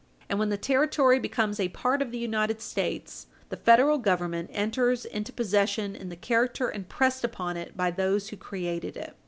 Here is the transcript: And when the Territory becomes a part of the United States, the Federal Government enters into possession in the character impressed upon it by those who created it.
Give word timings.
And 0.29 0.39
when 0.39 0.49
the 0.49 0.57
Territory 0.57 1.19
becomes 1.19 1.59
a 1.59 1.69
part 1.69 2.01
of 2.01 2.09
the 2.09 2.17
United 2.17 2.59
States, 2.59 3.27
the 3.49 3.55
Federal 3.55 3.99
Government 3.99 4.49
enters 4.51 5.05
into 5.05 5.31
possession 5.31 5.95
in 5.95 6.09
the 6.09 6.15
character 6.15 6.71
impressed 6.71 7.23
upon 7.23 7.55
it 7.55 7.77
by 7.77 7.91
those 7.91 8.29
who 8.29 8.35
created 8.37 8.97
it. 8.97 9.15